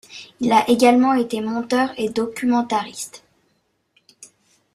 Il 0.39 0.51
a 0.51 0.67
également 0.67 1.13
été 1.13 1.41
monteur 1.41 1.91
et 1.95 2.09
documentariste. 2.09 3.23